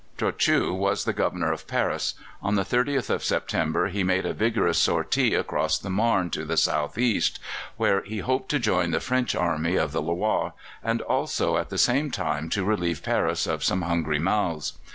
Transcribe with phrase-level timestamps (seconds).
[0.17, 2.15] Trochu was the Governor of Paris.
[2.41, 6.57] On the 30th of September he made a vigorous sortie across the Marne, to the
[6.57, 7.39] south east,
[7.77, 10.53] where he hoped to join the French army of the Loire,
[10.83, 14.73] and also at the same time to relieve Paris of some hungry mouths.